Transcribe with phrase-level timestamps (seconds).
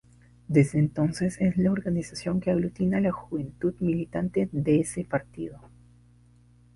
[0.47, 5.69] Desde entonces es la organización que aglutina a la juventud militante de ese partido.